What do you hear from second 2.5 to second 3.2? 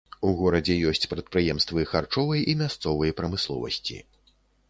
і мясцовай